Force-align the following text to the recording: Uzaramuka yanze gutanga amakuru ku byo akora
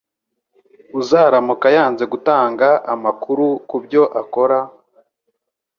Uzaramuka 0.99 1.67
yanze 1.77 2.03
gutanga 2.13 2.67
amakuru 2.93 3.45
ku 3.69 3.77
byo 3.83 4.03
akora 4.21 4.59